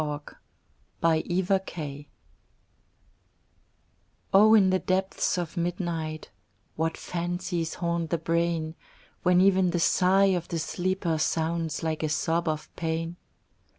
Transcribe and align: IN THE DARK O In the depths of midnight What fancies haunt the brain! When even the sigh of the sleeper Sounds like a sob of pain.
IN 0.01 0.07
THE 0.07 0.15
DARK 0.99 2.09
O 4.33 4.55
In 4.55 4.71
the 4.71 4.79
depths 4.79 5.37
of 5.37 5.55
midnight 5.55 6.31
What 6.75 6.97
fancies 6.97 7.75
haunt 7.75 8.09
the 8.09 8.17
brain! 8.17 8.73
When 9.21 9.39
even 9.39 9.69
the 9.69 9.79
sigh 9.79 10.33
of 10.33 10.47
the 10.47 10.57
sleeper 10.57 11.19
Sounds 11.19 11.83
like 11.83 12.01
a 12.01 12.09
sob 12.09 12.47
of 12.47 12.75
pain. 12.75 13.17